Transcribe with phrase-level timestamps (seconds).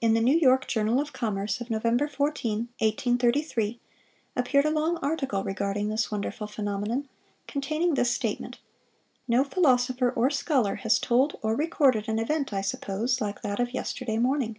[0.00, 1.82] (557) In the New York Journal of Commerce of Nov.
[1.82, 3.78] 14, 1833,
[4.34, 7.08] appeared a long article regarding this wonderful phenomenon,
[7.46, 8.58] containing this statement:
[9.28, 13.72] "No philosopher or scholar has told or recorded an event, I suppose, like that of
[13.72, 14.58] yesterday morning.